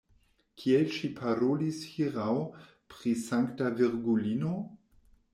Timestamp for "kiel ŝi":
0.61-1.09